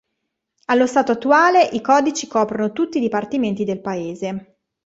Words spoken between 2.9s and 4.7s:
i dipartimenti del paese.